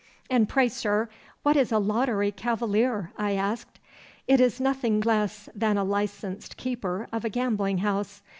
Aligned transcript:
'And 0.31 0.49
pray, 0.49 0.67
sir, 0.67 1.09
what 1.43 1.55
is 1.55 1.71
a 1.71 1.77
lottery 1.77 2.31
cavalier?' 2.31 3.11
I 3.19 3.33
asked. 3.33 3.79
'It 4.27 4.39
is 4.41 4.59
nothing 4.59 5.05
else 5.07 5.47
than 5.53 5.77
a 5.77 5.83
licensed 5.83 6.57
keeper 6.57 7.07
of 7.13 7.23
a 7.23 7.29
gambling 7.29 7.77
house. 7.77 8.23